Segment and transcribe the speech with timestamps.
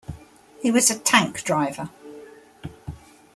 [0.63, 1.91] He was a tank driver.